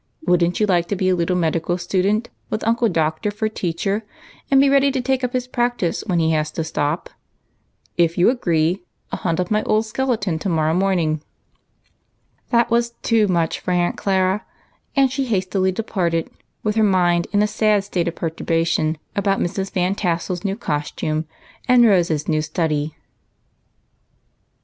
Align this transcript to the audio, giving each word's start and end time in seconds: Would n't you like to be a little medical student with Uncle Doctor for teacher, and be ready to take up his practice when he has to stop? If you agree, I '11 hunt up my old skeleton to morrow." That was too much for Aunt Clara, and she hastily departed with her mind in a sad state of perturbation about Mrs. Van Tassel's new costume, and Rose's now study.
Would 0.25 0.43
n't 0.43 0.59
you 0.59 0.65
like 0.65 0.87
to 0.87 0.95
be 0.95 1.09
a 1.09 1.15
little 1.15 1.35
medical 1.35 1.77
student 1.77 2.29
with 2.49 2.65
Uncle 2.67 2.89
Doctor 2.89 3.29
for 3.29 3.47
teacher, 3.47 4.03
and 4.49 4.59
be 4.59 4.67
ready 4.67 4.91
to 4.91 4.99
take 4.99 5.23
up 5.23 5.33
his 5.33 5.45
practice 5.45 6.03
when 6.07 6.17
he 6.17 6.31
has 6.31 6.49
to 6.53 6.63
stop? 6.63 7.11
If 7.97 8.17
you 8.17 8.31
agree, 8.31 8.81
I 9.11 9.17
'11 9.17 9.19
hunt 9.19 9.39
up 9.41 9.51
my 9.51 9.61
old 9.61 9.85
skeleton 9.85 10.39
to 10.39 10.49
morrow." 10.49 11.19
That 12.49 12.71
was 12.71 12.95
too 13.03 13.27
much 13.27 13.59
for 13.59 13.69
Aunt 13.69 13.95
Clara, 13.95 14.43
and 14.95 15.11
she 15.11 15.25
hastily 15.25 15.71
departed 15.71 16.31
with 16.63 16.77
her 16.77 16.83
mind 16.83 17.27
in 17.31 17.43
a 17.43 17.47
sad 17.47 17.83
state 17.83 18.07
of 18.07 18.15
perturbation 18.15 18.97
about 19.15 19.39
Mrs. 19.39 19.71
Van 19.71 19.93
Tassel's 19.93 20.43
new 20.43 20.55
costume, 20.55 21.25
and 21.67 21.85
Rose's 21.85 22.27
now 22.27 22.39
study. 22.39 22.95